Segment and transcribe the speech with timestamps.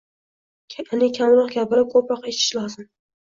[0.75, 2.89] Ya’ni, kamroq gapirib, ko‘proq eshitish lozim.